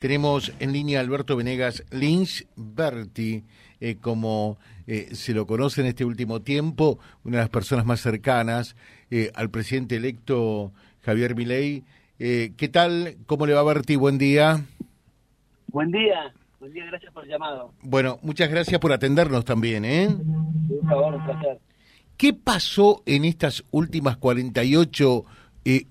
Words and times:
Tenemos 0.00 0.50
en 0.60 0.72
línea 0.72 0.98
a 0.98 1.02
Alberto 1.02 1.36
Venegas 1.36 1.84
Lynch 1.90 2.46
Berti, 2.56 3.44
eh, 3.80 3.96
como 4.00 4.56
eh, 4.86 5.08
se 5.12 5.34
lo 5.34 5.46
conoce 5.46 5.82
en 5.82 5.88
este 5.88 6.06
último 6.06 6.40
tiempo, 6.40 6.98
una 7.22 7.36
de 7.36 7.42
las 7.42 7.50
personas 7.50 7.84
más 7.84 8.00
cercanas 8.00 8.76
eh, 9.10 9.30
al 9.34 9.50
presidente 9.50 9.96
electo 9.96 10.72
Javier 11.02 11.36
Milei. 11.36 11.84
¿Qué 12.16 12.70
tal? 12.72 13.18
¿Cómo 13.26 13.44
le 13.44 13.52
va 13.52 13.62
Berti? 13.62 13.96
Buen 13.96 14.16
día. 14.16 14.64
Buen 15.66 15.90
día. 15.90 16.32
Buen 16.60 16.72
día, 16.72 16.86
gracias 16.86 17.12
por 17.12 17.24
el 17.24 17.30
llamado. 17.30 17.74
Bueno, 17.82 18.18
muchas 18.22 18.48
gracias 18.48 18.80
por 18.80 18.94
atendernos 18.94 19.44
también, 19.44 19.84
¿eh? 19.84 20.08
Por 20.08 20.88
favor, 20.88 21.14
un 21.14 21.24
placer. 21.26 21.58
¿Qué 22.16 22.32
pasó 22.32 23.02
en 23.04 23.26
estas 23.26 23.64
últimas 23.70 24.16
48 24.16 25.24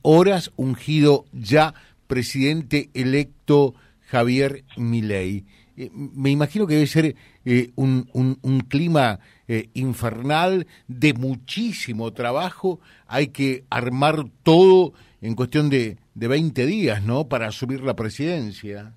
horas 0.01 0.51
ungido 0.55 1.25
ya 1.31 1.75
presidente 2.07 2.89
electo 2.95 3.75
Javier 4.09 4.63
Milei. 4.77 5.45
Eh, 5.77 5.89
me 5.93 6.31
imagino 6.31 6.65
que 6.67 6.73
debe 6.73 6.87
ser 6.87 7.15
eh, 7.45 7.71
un, 7.75 8.09
un, 8.13 8.59
clima 8.61 9.19
eh, 9.47 9.69
infernal 9.75 10.67
de 10.87 11.13
muchísimo 11.13 12.11
trabajo. 12.11 12.79
Hay 13.07 13.27
que 13.27 13.63
armar 13.69 14.25
todo 14.43 14.93
en 15.21 15.35
cuestión 15.35 15.69
de, 15.69 15.97
de 16.15 16.27
20 16.27 16.65
días, 16.65 17.03
¿no? 17.03 17.29
Para 17.29 17.47
asumir 17.47 17.81
la 17.81 17.95
presidencia. 17.95 18.93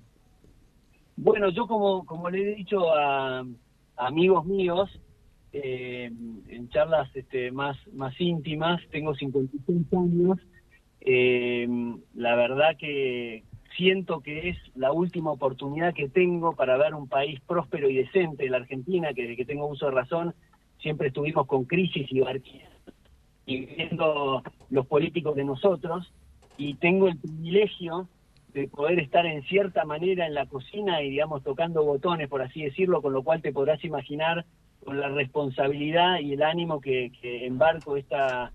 Bueno, 1.15 1.49
yo 1.51 1.67
como, 1.67 2.05
como 2.05 2.29
le 2.29 2.41
he 2.41 2.55
dicho 2.55 2.91
a, 2.93 3.45
amigos 3.97 4.45
míos, 4.45 4.89
en 5.51 6.67
charlas 6.69 7.15
este, 7.15 7.51
más, 7.51 7.77
más 7.93 8.19
íntimas, 8.19 8.81
tengo 8.91 9.13
56 9.13 9.85
años, 9.93 10.39
la 12.15 12.35
verdad 12.35 12.75
que 12.79 13.43
siento 13.75 14.21
que 14.21 14.49
es 14.49 14.57
la 14.75 14.91
última 14.91 15.31
oportunidad 15.31 15.93
que 15.93 16.09
tengo 16.09 16.53
para 16.55 16.77
ver 16.77 16.93
un 16.93 17.07
país 17.07 17.39
próspero 17.41 17.89
y 17.89 17.95
decente, 17.95 18.49
la 18.49 18.57
Argentina, 18.57 19.13
que 19.13 19.23
desde 19.23 19.37
que 19.37 19.45
tengo 19.45 19.67
uso 19.67 19.87
de 19.87 19.91
razón. 19.91 20.33
Siempre 20.79 21.07
estuvimos 21.07 21.47
con 21.47 21.65
crisis 21.65 22.07
y 22.11 22.21
y 23.45 23.65
viendo 23.65 24.41
los 24.69 24.85
políticos 24.87 25.35
de 25.35 25.43
nosotros, 25.43 26.13
y 26.57 26.75
tengo 26.75 27.07
el 27.07 27.17
privilegio 27.17 28.07
de 28.53 28.67
poder 28.67 28.99
estar 28.99 29.25
en 29.25 29.41
cierta 29.43 29.83
manera 29.85 30.27
en 30.27 30.35
la 30.35 30.45
cocina 30.45 31.01
y, 31.01 31.09
digamos, 31.09 31.43
tocando 31.43 31.83
botones, 31.83 32.29
por 32.29 32.41
así 32.41 32.63
decirlo, 32.63 33.01
con 33.01 33.13
lo 33.13 33.23
cual 33.23 33.41
te 33.41 33.51
podrás 33.51 33.83
imaginar 33.83 34.45
con 34.83 34.99
la 34.99 35.09
responsabilidad 35.09 36.19
y 36.19 36.33
el 36.33 36.43
ánimo 36.43 36.79
que, 36.79 37.11
embarco 37.23 37.97
esta 37.97 38.51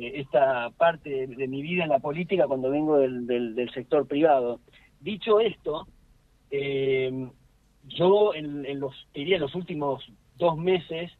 esta 0.00 0.70
parte 0.70 1.26
de, 1.26 1.48
mi 1.48 1.62
vida 1.62 1.84
en 1.84 1.90
la 1.90 1.98
política 1.98 2.46
cuando 2.46 2.70
vengo 2.70 2.98
del, 2.98 3.26
del, 3.26 3.70
sector 3.72 4.06
privado. 4.06 4.60
Dicho 5.00 5.40
esto, 5.40 5.86
eh, 6.50 7.28
yo 7.84 8.34
en, 8.34 8.78
los, 8.78 8.94
diría, 9.12 9.38
los 9.38 9.54
últimos 9.54 10.04
dos 10.36 10.56
meses 10.56 11.10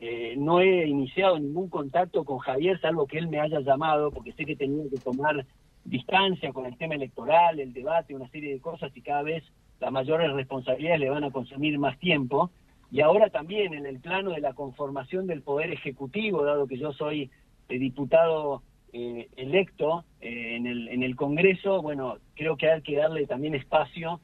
eh, 0.00 0.34
no 0.38 0.60
he 0.60 0.86
iniciado 0.86 1.38
ningún 1.38 1.68
contacto 1.68 2.24
con 2.24 2.38
Javier, 2.38 2.80
salvo 2.80 3.06
que 3.06 3.18
él 3.18 3.28
me 3.28 3.40
haya 3.40 3.60
llamado, 3.60 4.10
porque 4.10 4.32
sé 4.32 4.44
que 4.44 4.56
tenía 4.56 4.88
que 4.88 4.98
tomar 4.98 5.44
distancia 5.84 6.52
con 6.52 6.66
el 6.66 6.76
tema 6.76 6.94
electoral, 6.94 7.60
el 7.60 7.72
debate, 7.72 8.14
una 8.14 8.28
serie 8.28 8.52
de 8.52 8.60
cosas 8.60 8.96
y 8.96 9.02
cada 9.02 9.22
vez 9.22 9.44
las 9.80 9.92
mayores 9.92 10.32
responsabilidades 10.32 11.00
le 11.00 11.10
van 11.10 11.24
a 11.24 11.30
consumir 11.30 11.78
más 11.78 11.98
tiempo. 11.98 12.50
Y 12.90 13.00
ahora 13.00 13.28
también 13.30 13.74
en 13.74 13.86
el 13.86 14.00
plano 14.00 14.30
de 14.30 14.40
la 14.40 14.54
conformación 14.54 15.26
del 15.26 15.42
Poder 15.42 15.72
Ejecutivo, 15.72 16.44
dado 16.44 16.66
que 16.66 16.78
yo 16.78 16.92
soy 16.92 17.30
diputado 17.68 18.62
eh, 18.92 19.28
electo 19.36 20.04
eh, 20.20 20.56
en, 20.56 20.66
el, 20.66 20.88
en 20.88 21.02
el 21.02 21.14
Congreso, 21.14 21.82
bueno, 21.82 22.16
creo 22.34 22.56
que 22.56 22.70
hay 22.70 22.82
que 22.82 22.96
darle 22.96 23.26
también 23.26 23.54
espacio 23.54 24.20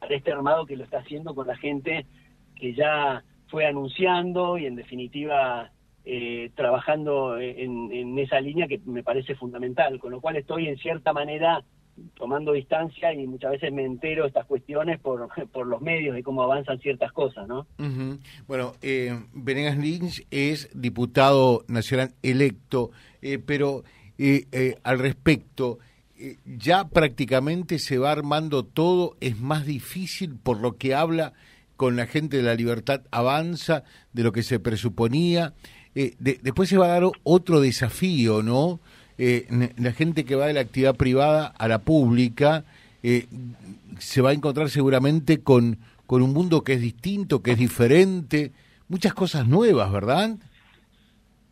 a 0.00 0.06
este 0.06 0.32
armado 0.32 0.66
que 0.66 0.76
lo 0.76 0.84
está 0.84 0.98
haciendo 0.98 1.34
con 1.34 1.46
la 1.46 1.56
gente 1.56 2.04
que 2.54 2.74
ya 2.74 3.24
fue 3.48 3.66
anunciando 3.66 4.58
y 4.58 4.66
en 4.66 4.76
definitiva 4.76 5.70
eh, 6.04 6.50
trabajando 6.54 7.38
en, 7.38 8.18
esa 8.18 8.40
línea 8.40 8.68
que 8.68 8.80
me 8.84 9.02
parece 9.02 9.34
fundamental, 9.34 9.98
con 9.98 10.12
lo 10.12 10.20
cual 10.20 10.36
estoy 10.36 10.68
en 10.68 10.76
cierta 10.76 11.12
manera 11.12 11.64
tomando 12.14 12.52
distancia 12.52 13.12
y 13.12 13.26
muchas 13.26 13.52
veces 13.52 13.72
me 13.72 13.84
entero 13.84 14.22
de 14.22 14.28
estas 14.28 14.46
cuestiones 14.46 15.00
por, 15.00 15.28
por 15.52 15.66
los 15.66 15.80
medios 15.80 16.14
de 16.14 16.22
cómo 16.22 16.42
avanzan 16.42 16.78
ciertas 16.80 17.12
cosas, 17.12 17.46
¿no? 17.48 17.66
Bueno, 18.46 18.74
eh, 18.82 19.18
Venegas 19.32 19.78
Lynch 19.78 20.26
es 20.30 20.68
diputado 20.74 21.64
nacional 21.68 22.12
electo, 22.22 22.90
eh, 23.22 23.38
pero 23.38 23.84
eh, 24.18 24.46
eh, 24.52 24.76
al 24.82 24.98
respecto, 24.98 25.78
ya 26.46 26.88
prácticamente 26.88 27.78
se 27.78 27.98
va 27.98 28.10
armando 28.10 28.64
todo, 28.64 29.16
es 29.20 29.38
más 29.38 29.66
difícil 29.66 30.36
por 30.36 30.60
lo 30.60 30.78
que 30.78 30.94
habla 30.94 31.34
con 31.76 31.96
la 31.96 32.06
gente 32.06 32.38
de 32.38 32.42
la 32.42 32.54
libertad 32.54 33.02
avanza, 33.10 33.84
de 34.14 34.22
lo 34.22 34.32
que 34.32 34.42
se 34.42 34.58
presuponía. 34.58 35.52
después 35.94 36.70
se 36.70 36.78
va 36.78 36.86
a 36.86 37.00
dar 37.00 37.10
otro 37.22 37.60
desafío, 37.60 38.42
¿no? 38.42 38.80
Eh, 39.18 39.72
la 39.76 39.92
gente 39.92 40.24
que 40.24 40.36
va 40.36 40.46
de 40.46 40.54
la 40.54 40.60
actividad 40.60 40.94
privada 40.94 41.46
a 41.46 41.68
la 41.68 41.78
pública 41.78 42.64
eh, 43.02 43.26
se 43.98 44.20
va 44.20 44.30
a 44.30 44.32
encontrar 44.34 44.68
seguramente 44.68 45.42
con, 45.42 45.78
con 46.06 46.22
un 46.22 46.32
mundo 46.32 46.62
que 46.62 46.74
es 46.74 46.80
distinto, 46.80 47.42
que 47.42 47.52
es 47.52 47.58
diferente, 47.58 48.52
muchas 48.88 49.14
cosas 49.14 49.46
nuevas, 49.46 49.90
¿verdad? 49.90 50.36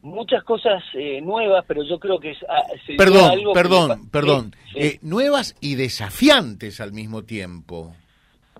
Muchas 0.03 0.45
cosas 0.45 0.83
eh, 0.95 1.21
nuevas, 1.23 1.65
pero 1.67 1.83
yo 1.83 1.99
creo 1.99 2.21
que 2.21 2.33
es... 2.33 2.39
Ah, 2.49 2.63
perdón, 2.99 3.41
perdón, 3.55 4.09
perdón. 4.11 4.57
Eh, 4.75 4.99
nuevas 5.01 5.57
y 5.61 5.77
desafiantes 5.77 6.81
al 6.81 6.93
mismo 6.93 7.23
tiempo. 7.23 7.95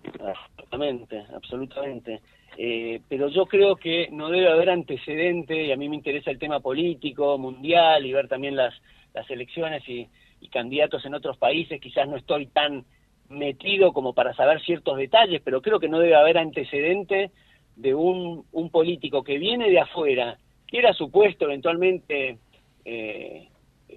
Absolutamente, 0.05 1.23
absolutamente. 1.35 2.23
Eh, 2.57 3.01
pero 3.09 3.29
yo 3.29 3.47
creo 3.47 3.77
que 3.77 4.09
no 4.11 4.29
debe 4.31 4.51
haber 4.51 4.71
antecedente, 4.71 5.65
y 5.65 5.73
a 5.73 5.77
mí 5.77 5.89
me 5.89 5.97
interesa 5.97 6.31
el 6.31 6.39
tema 6.39 6.61
político, 6.61 7.39
mundial, 7.39 8.07
y 8.07 8.13
ver 8.13 8.29
también 8.29 8.57
las, 8.57 8.75
las 9.13 9.29
elecciones 9.31 9.83
y, 9.89 10.09
candidatos 10.53 11.05
en 11.07 11.15
otros 11.15 11.39
países, 11.39 11.81
quizás 11.81 12.07
no 12.07 12.17
estoy 12.17 12.47
tan 12.47 12.85
metido 13.31 13.95
como 13.95 14.13
para 14.13 14.35
saber 14.35 14.61
ciertos 14.61 14.99
detalles, 14.99 15.41
pero 15.43 15.63
creo 15.63 15.81
que 15.81 15.89
no 15.89 15.99
debe 15.99 16.15
haber 16.15 16.37
antecedente 16.37 17.31
de 17.77 17.95
un, 17.95 18.45
un 18.53 18.71
político 18.71 19.25
que 19.25 19.39
viene 19.39 19.71
de 19.71 19.81
afuera, 19.81 20.37
que 20.69 20.79
era 20.79 20.93
supuesto 20.93 21.47
eventualmente 21.47 22.37
eh, 22.85 23.49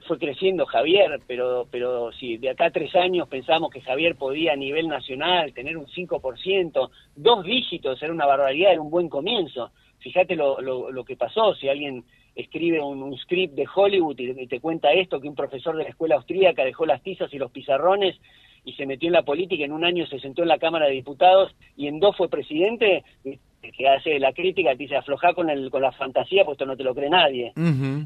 fue 0.06 0.18
creciendo 0.18 0.66
Javier, 0.66 1.20
pero, 1.28 1.68
pero 1.72 2.12
si 2.14 2.38
de 2.38 2.50
acá 2.50 2.66
a 2.66 2.72
tres 2.72 2.96
años 2.96 3.28
pensamos 3.28 3.70
que 3.72 3.82
Javier 3.82 4.16
podía 4.16 4.54
a 4.54 4.56
nivel 4.56 4.88
nacional 4.88 5.54
tener 5.54 5.78
un 5.78 5.86
5%, 5.86 6.90
dos 7.16 7.44
dígitos, 7.44 8.02
era 8.02 8.14
una 8.14 8.26
barbaridad, 8.26 8.74
era 8.74 8.82
un 8.82 8.90
buen 8.90 9.10
comienzo. 9.10 9.72
Fíjate 10.00 10.36
lo, 10.36 10.62
lo, 10.62 11.04
que 11.04 11.16
pasó, 11.16 11.56
si 11.56 11.68
alguien 11.68 12.04
escribe 12.36 12.80
un, 12.80 13.18
script 13.18 13.56
de 13.56 13.68
Hollywood 13.74 14.20
y, 14.20 14.48
te 14.48 14.60
cuenta 14.60 14.92
esto, 14.94 15.20
que 15.20 15.28
un 15.28 15.36
profesor 15.36 15.76
de 15.76 15.84
la 15.84 15.90
escuela 15.90 16.16
austríaca 16.16 16.64
dejó 16.64 16.86
las 16.86 17.02
tizas 17.02 17.34
y 17.34 17.38
los 17.38 17.52
pizarrones 17.52 18.16
y 18.64 18.74
se 18.74 18.86
metió 18.86 19.08
en 19.08 19.14
la 19.14 19.24
política, 19.24 19.66
en 19.66 19.72
un 19.72 19.84
año 19.84 20.06
se 20.06 20.20
sentó 20.20 20.44
en 20.44 20.50
la 20.50 20.60
Cámara 20.60 20.86
de 20.86 20.94
Diputados 20.94 21.56
y 21.76 21.88
en 21.88 22.00
dos 22.00 22.16
fue 22.16 22.30
presidente, 22.30 23.04
que 23.24 23.88
hace 23.88 24.20
la 24.20 24.34
crítica, 24.34 24.72
te 24.72 24.78
dice 24.78 24.98
afloja 24.98 25.34
con, 25.34 25.50
el, 25.50 25.72
con 25.72 25.82
la 25.82 25.92
fantasía, 25.94 26.46
pues 26.46 26.56
esto 26.56 26.66
no 26.66 26.78
te 26.78 26.84
lo 26.84 26.94
cree 26.94 27.10
nadie. 27.10 27.54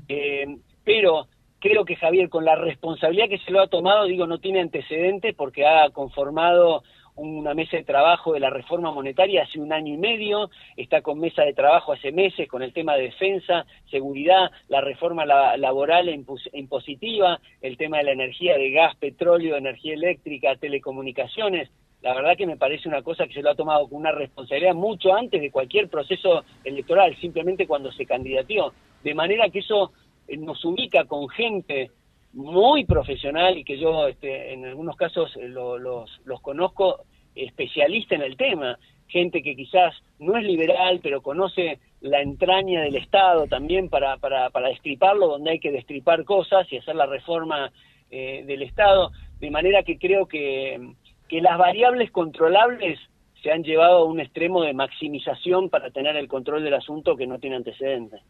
eh, 0.08 0.46
pero 0.84 1.28
creo 1.62 1.86
que 1.86 1.96
Javier, 1.96 2.28
con 2.28 2.44
la 2.44 2.56
responsabilidad 2.56 3.30
que 3.30 3.38
se 3.38 3.52
lo 3.52 3.62
ha 3.62 3.68
tomado, 3.68 4.06
digo, 4.06 4.28
no 4.28 4.40
tiene 4.40 4.60
antecedentes 4.60 5.36
porque 5.36 5.66
ha 5.66 5.90
conformado 5.92 6.84
una 7.16 7.54
mesa 7.54 7.78
de 7.78 7.84
trabajo 7.84 8.34
de 8.34 8.40
la 8.40 8.50
reforma 8.50 8.92
monetaria 8.92 9.44
hace 9.44 9.60
un 9.60 9.72
año 9.72 9.94
y 9.94 9.98
medio, 9.98 10.50
está 10.76 11.02
con 11.02 11.20
mesa 11.20 11.44
de 11.44 11.54
trabajo 11.54 11.94
hace 11.94 12.12
meses 12.12 12.48
con 12.48 12.64
el 12.64 12.74
tema 12.74 12.96
de 12.96 13.04
defensa, 13.04 13.66
seguridad, 13.92 14.50
la 14.70 14.82
reforma 14.82 15.26
laboral 15.26 16.10
e 16.10 16.20
impositiva, 16.54 17.40
el 17.62 17.78
tema 17.78 17.98
de 17.98 18.06
la 18.06 18.12
energía 18.14 18.58
de 18.58 18.72
gas, 18.72 18.96
petróleo, 18.96 19.56
energía 19.56 19.94
eléctrica, 19.94 20.56
telecomunicaciones. 20.56 21.70
La 22.02 22.16
verdad 22.16 22.36
que 22.36 22.48
me 22.48 22.58
parece 22.58 22.90
una 22.90 23.04
cosa 23.04 23.28
que 23.28 23.34
se 23.34 23.44
lo 23.44 23.52
ha 23.52 23.56
tomado 23.56 23.88
con 23.88 24.00
una 24.00 24.12
responsabilidad 24.12 24.74
mucho 24.74 25.14
antes 25.14 25.40
de 25.40 25.52
cualquier 25.52 25.90
proceso 25.90 26.44
electoral, 26.64 27.16
simplemente 27.18 27.68
cuando 27.68 27.92
se 27.92 28.08
candidateó. 28.08 28.74
De 29.04 29.14
manera 29.14 29.50
que 29.50 29.60
eso 29.60 29.92
nos 30.28 30.64
ubica 30.66 31.06
con 31.06 31.28
gente 31.30 31.92
muy 32.34 32.86
profesional 32.86 33.58
y 33.58 33.64
que 33.64 33.78
yo 33.78 34.08
este, 34.08 34.54
en 34.54 34.66
algunos 34.66 34.96
casos 34.96 35.36
eh, 35.36 35.48
los, 35.48 35.80
los 36.24 36.42
conozco 36.42 37.04
especialista 37.36 38.16
en 38.16 38.22
el 38.22 38.38
tema, 38.38 38.78
gente 39.08 39.42
que 39.42 39.56
quizás 39.56 39.94
no 40.20 40.38
es 40.38 40.44
liberal, 40.44 41.00
pero 41.04 41.22
conoce 41.22 41.80
la 42.00 42.22
entraña 42.22 42.82
del 42.82 42.96
Estado 42.96 43.48
también 43.48 43.90
para, 43.90 44.18
para, 44.18 44.50
para 44.50 44.70
destriparlo, 44.70 45.28
donde 45.28 45.52
hay 45.52 45.60
que 45.60 45.72
destripar 45.72 46.24
cosas 46.24 46.72
y 46.72 46.78
hacer 46.78 46.96
la 46.96 47.06
reforma 47.06 47.72
eh, 48.10 48.44
del 48.46 48.62
Estado, 48.64 49.12
de 49.40 49.52
manera 49.52 49.84
que 49.84 49.98
creo 49.98 50.28
que, 50.28 50.80
que 51.28 51.42
las 51.42 51.58
variables 51.58 52.12
controlables 52.12 53.00
se 53.42 53.52
han 53.52 53.64
llevado 53.64 54.00
a 54.00 54.06
un 54.06 54.20
extremo 54.20 54.62
de 54.64 54.74
maximización 54.74 55.70
para 55.70 55.90
tener 55.92 56.16
el 56.16 56.28
control 56.28 56.64
del 56.64 56.76
asunto 56.76 57.16
que 57.16 57.28
no 57.28 57.40
tiene 57.40 57.56
antecedentes. 57.56 58.22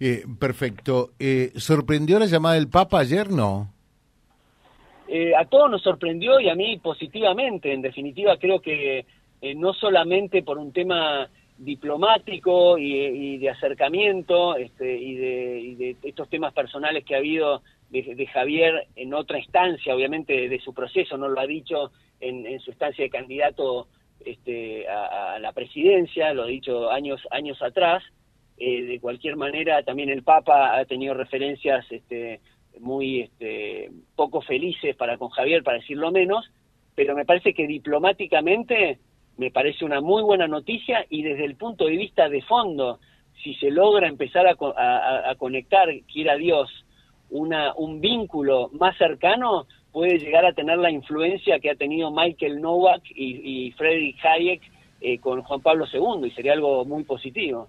Eh, 0.00 0.24
perfecto. 0.38 1.10
Eh, 1.18 1.52
¿Sorprendió 1.56 2.18
la 2.18 2.26
llamada 2.26 2.54
del 2.54 2.68
Papa 2.68 3.00
ayer, 3.00 3.30
no? 3.30 3.68
eh, 5.14 5.34
a 5.36 5.44
todos 5.44 5.70
nos 5.70 5.82
sorprendió 5.82 6.40
y 6.40 6.48
a 6.48 6.54
mí 6.54 6.78
positivamente. 6.78 7.70
En 7.70 7.82
definitiva, 7.82 8.38
creo 8.38 8.60
que 8.60 9.04
eh, 9.42 9.54
no 9.54 9.74
solamente 9.74 10.42
por 10.42 10.56
un 10.56 10.72
tema 10.72 11.28
diplomático 11.58 12.78
y, 12.78 13.36
de 13.36 13.50
acercamiento 13.50 14.56
este, 14.56 14.96
y, 14.96 15.14
de, 15.16 15.96
estos 16.02 16.30
temas 16.30 16.54
personales 16.54 17.04
que 17.04 17.14
ha 17.14 17.18
habido 17.18 17.60
de, 17.90 18.26
Javier 18.32 18.88
en 18.96 19.12
otra 19.12 19.38
instancia, 19.38 19.94
obviamente 19.94 20.48
de 20.48 20.60
su 20.60 20.72
proceso, 20.72 21.18
no 21.18 21.28
lo 21.28 21.38
ha 21.38 21.46
dicho 21.46 21.92
en, 22.22 22.60
su 22.60 22.70
instancia 22.70 23.04
de 23.04 23.10
candidato 23.10 23.88
este, 24.24 24.88
a, 24.88 25.38
la 25.40 25.52
presidencia, 25.52 26.32
lo 26.32 26.44
ha 26.44 26.46
dicho 26.46 26.90
años, 26.90 27.20
años 27.30 27.60
atrás. 27.62 28.02
Eh, 28.58 28.82
de 28.82 29.00
cualquier 29.00 29.36
manera, 29.36 29.82
también 29.82 30.08
el 30.08 30.22
Papa 30.22 30.78
ha 30.78 30.84
tenido 30.84 31.14
referencias 31.14 31.84
este, 31.90 32.40
muy 32.78 33.22
este, 33.22 33.90
poco 34.14 34.40
felices 34.40 34.94
para 34.94 35.18
con 35.18 35.30
Javier, 35.30 35.62
para 35.62 35.78
decirlo 35.78 36.12
menos, 36.12 36.48
pero 36.94 37.16
me 37.16 37.24
parece 37.24 37.54
que 37.54 37.66
diplomáticamente 37.66 38.98
me 39.36 39.50
parece 39.50 39.84
una 39.84 40.00
muy 40.00 40.22
buena 40.22 40.46
noticia 40.46 41.06
y 41.08 41.22
desde 41.22 41.44
el 41.44 41.56
punto 41.56 41.86
de 41.86 41.96
vista 41.96 42.28
de 42.28 42.42
fondo, 42.42 43.00
si 43.42 43.54
se 43.54 43.70
logra 43.70 44.06
empezar 44.06 44.46
a, 44.46 45.34
conectar, 45.36 45.88
quiera 46.12 46.36
Dios, 46.36 46.70
una, 47.30 47.74
un 47.74 48.00
vínculo 48.00 48.68
más 48.72 48.96
cercano, 48.98 49.66
puede 49.92 50.18
llegar 50.18 50.44
a 50.44 50.52
tener 50.52 50.78
la 50.78 50.90
influencia 50.90 51.60
que 51.60 51.70
ha 51.70 51.74
tenido 51.74 52.10
Michael 52.10 52.60
Novak 52.60 53.02
y, 53.14 53.66
y 53.66 53.72
Friedrich 53.72 54.16
Hayek 54.24 54.62
eh, 55.04 55.18
con 55.18 55.42
Juan 55.42 55.60
Pablo 55.60 55.84
II 55.92 56.28
y 56.28 56.30
sería 56.30 56.52
algo 56.52 56.84
muy 56.84 57.02
positivo. 57.02 57.68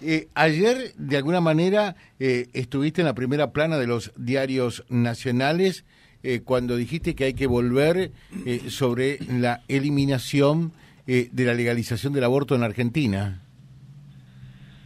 Eh, 0.00 0.26
ayer, 0.34 0.92
de 0.96 1.16
alguna 1.16 1.40
manera, 1.40 1.94
eh, 2.18 2.48
estuviste 2.52 3.00
en 3.00 3.06
la 3.06 3.14
primera 3.14 3.52
plana 3.52 3.78
de 3.78 3.86
los 3.86 4.12
diarios 4.16 4.84
nacionales 4.88 5.84
cuando 6.44 6.76
dijiste 6.76 7.16
que 7.16 7.24
hay 7.24 7.34
que 7.34 7.48
volver 7.48 8.12
sobre 8.68 9.18
la 9.28 9.62
eliminación 9.66 10.70
de 11.04 11.44
la 11.44 11.52
legalización 11.52 12.12
del 12.12 12.22
aborto 12.22 12.54
en 12.54 12.62
Argentina. 12.62 13.42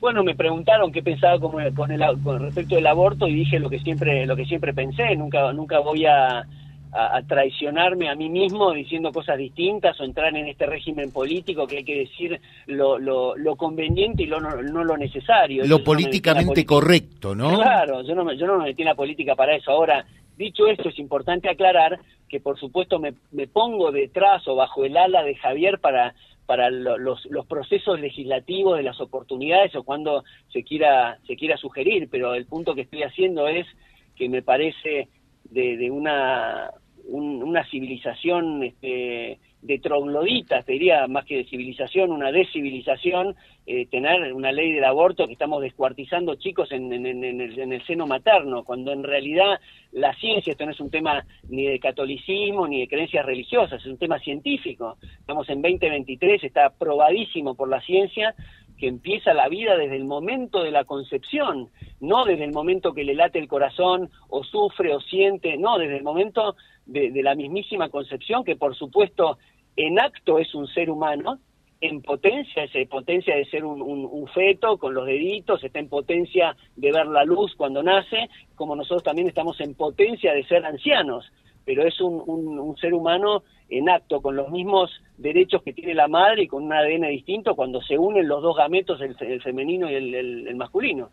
Bueno, 0.06 0.22
me 0.22 0.36
preguntaron 0.36 0.92
qué 0.92 1.02
pensaba 1.02 1.40
con, 1.40 1.50
con 1.74 2.40
respecto 2.40 2.76
del 2.76 2.86
aborto 2.86 3.26
y 3.26 3.34
dije 3.34 3.58
lo 3.58 3.68
que 3.68 3.80
siempre 3.80 4.24
lo 4.24 4.36
que 4.36 4.44
siempre 4.44 4.72
pensé. 4.72 5.16
Nunca 5.16 5.52
nunca 5.52 5.80
voy 5.80 6.06
a 6.06 6.46
a, 6.92 7.20
traicionarme 7.22 8.08
a 8.08 8.14
mí 8.14 8.28
mismo 8.28 8.72
diciendo 8.72 9.10
cosas 9.10 9.36
distintas 9.36 9.98
o 10.00 10.04
entrar 10.04 10.36
en 10.36 10.46
este 10.46 10.64
régimen 10.64 11.10
político 11.10 11.66
que 11.66 11.78
hay 11.78 11.84
que 11.84 11.98
decir 11.98 12.40
lo, 12.66 13.00
lo, 13.00 13.56
conveniente 13.56 14.22
y 14.22 14.26
lo, 14.26 14.40
no, 14.40 14.84
lo 14.84 14.96
necesario. 14.96 15.64
Lo 15.66 15.82
políticamente 15.82 16.64
correcto, 16.64 17.34
¿no? 17.34 17.56
Claro, 17.56 18.02
yo 18.02 18.14
no, 18.14 18.24
me, 18.24 18.36
yo 18.36 18.46
no 18.46 18.58
me 18.58 18.66
metí 18.66 18.82
en 18.82 18.88
la 18.90 18.94
política 18.94 19.34
para 19.34 19.56
eso. 19.56 19.72
Ahora, 19.72 20.06
dicho 20.36 20.68
esto, 20.68 20.88
es 20.88 21.00
importante 21.00 21.50
aclarar 21.50 21.98
que 22.28 22.38
por 22.38 22.60
supuesto 22.60 23.00
me, 23.00 23.14
me 23.32 23.48
pongo 23.48 23.90
detrás 23.90 24.46
o 24.46 24.54
bajo 24.54 24.84
el 24.84 24.96
ala 24.96 25.24
de 25.24 25.34
Javier 25.34 25.80
para 25.80 26.14
para 26.46 26.70
los, 26.70 27.26
los 27.26 27.46
procesos 27.46 28.00
legislativos 28.00 28.78
de 28.78 28.84
las 28.84 29.00
oportunidades 29.00 29.74
o 29.74 29.82
cuando 29.82 30.24
se 30.52 30.62
quiera 30.62 31.18
se 31.26 31.36
quiera 31.36 31.56
sugerir, 31.56 32.08
pero 32.10 32.34
el 32.34 32.46
punto 32.46 32.74
que 32.74 32.82
estoy 32.82 33.02
haciendo 33.02 33.48
es 33.48 33.66
que 34.14 34.28
me 34.28 34.42
parece 34.42 35.08
de, 35.44 35.76
de 35.76 35.90
una 35.90 36.70
una 37.08 37.64
civilización 37.70 38.64
este, 38.64 39.38
de 39.62 39.78
trogloditas, 39.78 40.64
te 40.64 40.72
diría 40.72 41.06
más 41.08 41.24
que 41.24 41.38
de 41.38 41.44
civilización, 41.44 42.12
una 42.12 42.30
descivilización, 42.30 43.34
eh, 43.66 43.86
tener 43.86 44.32
una 44.32 44.52
ley 44.52 44.72
del 44.72 44.84
aborto 44.84 45.26
que 45.26 45.32
estamos 45.32 45.60
descuartizando 45.60 46.36
chicos 46.36 46.70
en, 46.70 46.92
el, 46.92 47.06
en, 47.24 47.72
el, 47.72 47.86
seno 47.86 48.06
materno, 48.06 48.62
cuando 48.64 48.92
en 48.92 49.02
realidad 49.02 49.58
la 49.92 50.14
ciencia, 50.14 50.52
esto 50.52 50.66
no 50.66 50.72
es 50.72 50.80
un 50.80 50.90
tema 50.90 51.24
ni 51.48 51.66
de 51.66 51.80
catolicismo 51.80 52.68
ni 52.68 52.80
de 52.80 52.88
creencias 52.88 53.26
religiosas, 53.26 53.80
es 53.80 53.86
un 53.86 53.98
tema 53.98 54.18
científico. 54.20 54.98
Estamos 55.18 55.48
en 55.48 55.62
2023, 55.62 56.44
está 56.44 56.70
probadísimo 56.70 57.54
por 57.54 57.68
la 57.68 57.80
ciencia 57.80 58.34
que 58.78 58.88
empieza 58.88 59.32
la 59.34 59.48
vida 59.48 59.76
desde 59.76 59.96
el 59.96 60.04
momento 60.04 60.62
de 60.62 60.70
la 60.70 60.84
concepción, 60.84 61.70
no 62.00 62.24
desde 62.24 62.44
el 62.44 62.52
momento 62.52 62.92
que 62.92 63.04
le 63.04 63.14
late 63.14 63.38
el 63.38 63.48
corazón 63.48 64.10
o 64.28 64.44
sufre 64.44 64.94
o 64.94 65.00
siente, 65.00 65.56
no, 65.56 65.78
desde 65.78 65.96
el 65.96 66.02
momento 66.02 66.56
de, 66.84 67.10
la 67.22 67.34
mismísima 67.34 67.88
concepción, 67.88 68.44
que 68.44 68.56
por 68.56 68.76
supuesto 68.76 69.38
en 69.76 69.98
acto 69.98 70.38
es 70.38 70.54
un 70.54 70.66
ser 70.68 70.90
humano, 70.90 71.38
en 71.80 72.00
potencia, 72.00 72.64
es 72.64 72.88
potencia 72.88 73.36
de 73.36 73.44
ser 73.46 73.64
un, 73.64 74.26
feto 74.28 74.78
con 74.78 74.94
los 74.94 75.06
deditos, 75.06 75.62
está 75.62 75.78
en 75.78 75.88
potencia 75.88 76.56
de 76.74 76.90
ver 76.90 77.06
la 77.06 77.24
luz 77.24 77.54
cuando 77.54 77.82
nace, 77.82 78.30
como 78.54 78.74
nosotros 78.74 79.02
también 79.02 79.28
estamos 79.28 79.60
en 79.60 79.74
potencia 79.74 80.32
de 80.32 80.44
ser 80.44 80.64
ancianos, 80.64 81.30
pero 81.64 81.86
es 81.86 82.00
un, 82.00 82.74
ser 82.80 82.94
humano 82.94 83.42
en 83.68 83.90
acto, 83.90 84.22
con 84.22 84.36
los 84.36 84.50
mismos 84.50 84.90
derechos 85.18 85.62
que 85.62 85.72
tiene 85.72 85.94
la 85.94 86.08
madre 86.08 86.42
y 86.42 86.46
con 86.46 86.64
un 86.64 86.72
ADN 86.72 87.08
distinto 87.08 87.54
cuando 87.54 87.80
se 87.82 87.98
unen 87.98 88.28
los 88.28 88.42
dos 88.42 88.56
gametos, 88.56 89.00
el, 89.00 89.42
femenino 89.42 89.90
y 89.90 89.94
el 89.94 90.56
masculino. 90.56 91.10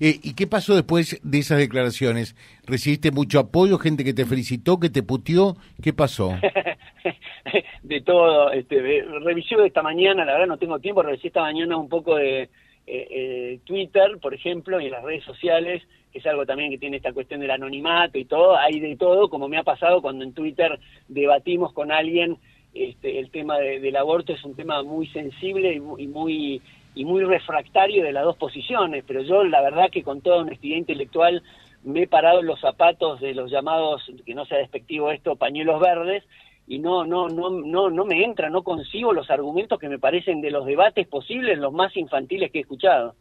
Eh, 0.00 0.18
¿Y 0.22 0.34
qué 0.34 0.46
pasó 0.46 0.74
después 0.74 1.20
de 1.22 1.38
esas 1.38 1.58
declaraciones? 1.58 2.34
¿Recibiste 2.64 3.10
mucho 3.10 3.38
apoyo, 3.38 3.78
gente 3.78 4.02
que 4.02 4.14
te 4.14 4.24
felicitó, 4.24 4.80
que 4.80 4.88
te 4.88 5.02
putió? 5.02 5.56
¿Qué 5.82 5.92
pasó? 5.92 6.30
de 7.82 8.00
todo. 8.00 8.50
Este, 8.52 8.80
revisé 9.24 9.54
esta 9.66 9.82
mañana, 9.82 10.24
la 10.24 10.32
verdad 10.32 10.46
no 10.46 10.58
tengo 10.58 10.78
tiempo, 10.78 11.02
revisé 11.02 11.28
esta 11.28 11.42
mañana 11.42 11.76
un 11.76 11.88
poco 11.88 12.16
de 12.16 12.42
eh, 12.42 12.48
eh, 12.86 13.60
Twitter, 13.64 14.18
por 14.22 14.32
ejemplo, 14.32 14.80
y 14.80 14.86
en 14.86 14.92
las 14.92 15.04
redes 15.04 15.24
sociales, 15.24 15.82
que 16.12 16.20
es 16.20 16.26
algo 16.26 16.46
también 16.46 16.70
que 16.70 16.78
tiene 16.78 16.96
esta 16.96 17.12
cuestión 17.12 17.40
del 17.40 17.50
anonimato 17.50 18.18
y 18.18 18.24
todo. 18.24 18.56
Hay 18.56 18.80
de 18.80 18.96
todo, 18.96 19.28
como 19.28 19.48
me 19.48 19.58
ha 19.58 19.64
pasado 19.64 20.00
cuando 20.00 20.24
en 20.24 20.32
Twitter 20.32 20.78
debatimos 21.08 21.74
con 21.74 21.92
alguien 21.92 22.38
este, 22.84 23.18
el 23.18 23.30
tema 23.30 23.58
del 23.58 23.96
aborto, 23.96 24.32
es 24.32 24.44
un 24.44 24.54
tema 24.54 24.82
muy 24.82 25.06
sensible 25.08 25.74
y 25.74 26.06
muy 26.06 26.60
y 26.96 27.04
muy 27.04 27.22
refractario 27.24 28.02
de 28.02 28.12
las 28.12 28.24
dos 28.24 28.36
posiciones, 28.36 29.04
pero 29.06 29.22
yo 29.22 29.44
la 29.44 29.60
verdad 29.60 29.90
que 29.92 30.02
con 30.02 30.22
toda 30.22 30.38
honestidad 30.38 30.78
intelectual 30.78 31.42
me 31.84 32.02
he 32.02 32.08
parado 32.08 32.40
en 32.40 32.46
los 32.46 32.58
zapatos 32.58 33.20
de 33.20 33.34
los 33.34 33.50
llamados, 33.50 34.02
que 34.24 34.34
no 34.34 34.46
sea 34.46 34.58
despectivo 34.58 35.10
esto, 35.10 35.36
pañuelos 35.36 35.78
verdes, 35.78 36.24
y 36.66 36.78
no, 36.78 37.04
no, 37.04 37.28
no, 37.28 37.50
no, 37.50 37.90
no 37.90 38.04
me 38.06 38.24
entra, 38.24 38.48
no 38.48 38.62
consigo 38.62 39.12
los 39.12 39.30
argumentos 39.30 39.78
que 39.78 39.90
me 39.90 39.98
parecen 39.98 40.40
de 40.40 40.50
los 40.50 40.64
debates 40.64 41.06
posibles, 41.06 41.58
los 41.58 41.72
más 41.72 41.94
infantiles 41.96 42.50
que 42.50 42.58
he 42.58 42.62
escuchado. 42.62 43.14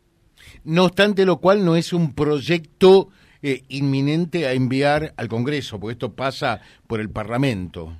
No 0.63 0.85
obstante 0.85 1.25
lo 1.25 1.37
cual 1.37 1.63
no 1.65 1.75
es 1.75 1.91
un 1.91 2.15
proyecto 2.15 3.09
eh, 3.43 3.61
inminente 3.67 4.47
a 4.47 4.53
enviar 4.53 5.13
al 5.17 5.27
Congreso, 5.27 5.81
porque 5.81 5.93
esto 5.93 6.15
pasa 6.15 6.61
por 6.87 7.01
el 7.01 7.09
Parlamento. 7.09 7.93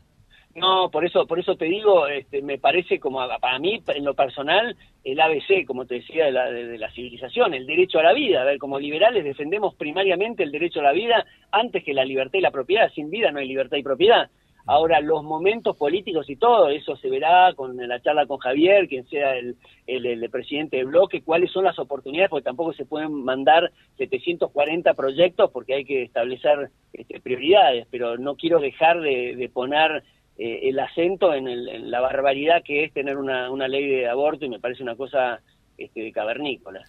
No, 0.56 0.90
por 0.90 1.06
eso, 1.06 1.28
por 1.28 1.38
eso 1.38 1.58
te 1.58 1.66
digo, 1.66 2.08
este, 2.08 2.42
me 2.42 2.58
parece 2.58 2.98
como 2.98 3.20
para 3.42 3.60
mí, 3.60 3.84
en 3.88 4.06
lo 4.06 4.14
personal, 4.14 4.78
el 5.04 5.20
ABC, 5.20 5.66
como 5.68 5.86
te 5.86 5.96
decía, 5.96 6.26
de 6.26 6.32
la, 6.32 6.50
de, 6.50 6.78
la 6.78 6.90
civilización, 6.92 7.54
el 7.54 7.66
derecho 7.66 8.00
a 8.00 8.04
la 8.04 8.14
vida. 8.14 8.42
A 8.42 8.46
ver, 8.46 8.58
como 8.58 8.80
liberales 8.80 9.26
defendemos 9.26 9.76
primariamente 9.76 10.44
el 10.44 10.52
derecho 10.52 10.80
a 10.80 10.84
la 10.84 10.94
vida 10.94 11.26
antes 11.52 11.84
que 11.84 11.94
la 11.94 12.06
libertad 12.06 12.40
y 12.40 12.42
la 12.42 12.52
propiedad. 12.52 12.90
Sin 12.94 13.10
vida 13.10 13.32
no 13.32 13.40
hay 13.40 13.50
libertad 13.50 13.76
y 13.76 13.84
propiedad. 13.84 14.30
Ahora, 14.68 15.00
los 15.02 15.24
momentos 15.24 15.78
políticos 15.78 16.28
y 16.30 16.38
todo, 16.38 16.70
eso 16.70 16.96
se 16.96 17.10
verá 17.10 17.54
con 17.54 17.76
la 17.78 18.02
charla 18.02 18.26
con 18.26 18.40
Javier, 18.40 18.88
quien 18.88 19.06
sea 19.08 19.36
el, 19.36 19.58
el, 19.86 20.28
presidente 20.32 20.78
del 20.78 20.88
bloque, 20.88 21.22
cuáles 21.22 21.52
son 21.52 21.66
las 21.66 21.78
oportunidades, 21.78 22.32
porque 22.32 22.46
tampoco 22.46 22.74
se 22.74 22.86
pueden 22.86 23.14
mandar 23.26 23.72
740 23.98 24.94
proyectos 24.96 25.52
porque 25.52 25.76
hay 25.76 25.86
que 25.86 26.02
establecer 26.02 26.72
este, 26.94 27.20
prioridades, 27.20 27.88
pero 27.92 28.18
no 28.18 28.36
quiero 28.38 28.60
dejar 28.60 29.02
de, 29.02 29.36
de 29.36 29.50
poner 29.50 30.04
eh, 30.38 30.70
el 30.70 30.80
acento 30.80 31.34
en, 31.34 31.90
la 31.90 32.02
barbaridad 32.02 32.62
que 32.64 32.84
es 32.84 32.94
tener 32.94 33.18
una, 33.18 33.50
una, 33.50 33.68
ley 33.68 33.88
de 33.88 34.10
aborto 34.10 34.46
y 34.46 34.50
me 34.50 34.60
parece 34.60 34.84
una 34.84 34.96
cosa 34.96 35.40
este, 35.78 36.12
cavernícola. 36.12 36.82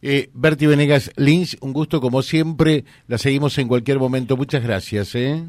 Eh, 0.00 0.28
Berti 0.32 0.66
Venegas 0.66 1.12
Lynch, 1.16 1.56
un 1.60 1.72
gusto 1.72 2.00
como 2.00 2.22
siempre, 2.22 2.84
la 3.06 3.18
seguimos 3.18 3.58
en 3.58 3.68
cualquier 3.68 3.98
momento. 3.98 4.36
Muchas 4.36 4.62
gracias. 4.62 5.14
¿eh? 5.14 5.42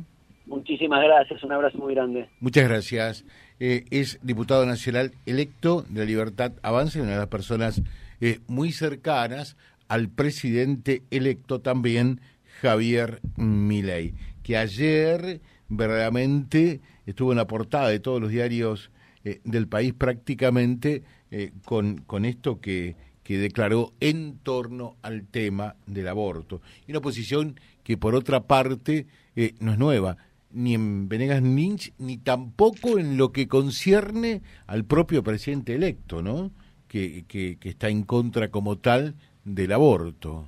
Muchísimas 0.46 1.04
gracias, 1.04 1.44
un 1.44 1.52
abrazo 1.54 1.78
muy 1.78 1.94
grande. 1.94 2.30
Muchas 2.40 2.68
gracias. 2.68 3.26
Eh, 3.60 3.86
es 3.90 4.20
diputado 4.22 4.66
nacional 4.66 5.12
electo 5.26 5.84
de 5.90 6.00
la 6.02 6.06
Libertad 6.06 6.52
Avance, 6.62 7.02
una 7.02 7.12
de 7.12 7.18
las 7.18 7.28
personas 7.28 7.82
muy 8.48 8.72
cercanas 8.72 9.56
al 9.88 10.10
presidente 10.10 11.04
electo 11.12 11.60
también, 11.60 12.22
Javier 12.62 13.20
Milei, 13.38 14.14
que 14.42 14.58
ayer 14.58 15.42
verdaderamente 15.70 16.80
estuvo 17.06 17.32
en 17.32 17.38
la 17.38 17.48
portada 17.48 17.90
de 17.90 18.00
todos 18.00 18.22
los 18.22 18.30
diarios 18.30 18.92
eh, 19.24 19.42
del 19.44 19.68
país 19.68 19.94
prácticamente 19.94 21.04
eh, 21.32 21.52
con, 21.66 21.98
con 22.06 22.26
esto 22.26 22.60
que, 22.60 22.96
que 23.26 23.40
declaró 23.40 23.94
en 24.00 24.38
torno 24.38 24.98
al 25.02 25.26
tema 25.26 25.76
del 25.88 26.08
aborto. 26.08 26.62
Y 26.88 26.92
una 26.92 27.02
posición 27.02 27.60
que 27.84 27.98
por 27.98 28.14
otra 28.14 28.44
parte 28.44 29.08
eh, 29.36 29.56
no 29.60 29.72
es 29.72 29.80
nueva, 29.80 30.18
ni 30.52 30.76
en 30.76 31.10
Venegas 31.10 31.42
Lynch, 31.42 31.92
ni 31.98 32.18
tampoco 32.18 33.00
en 33.00 33.18
lo 33.18 33.32
que 33.32 33.48
concierne 33.48 34.44
al 34.68 34.86
propio 34.86 35.24
presidente 35.24 35.74
electo, 35.74 36.22
¿no? 36.22 36.52
Que, 36.88 37.26
que, 37.28 37.58
que 37.60 37.70
está 37.70 37.90
en 37.90 38.04
contra 38.04 38.52
como 38.52 38.78
tal 38.78 39.16
del 39.44 39.72
aborto. 39.72 40.48